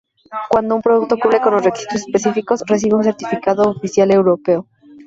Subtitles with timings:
[0.49, 4.65] Cuando un producto cumple con los requisitos especificados recibe un certificado oficial europeo.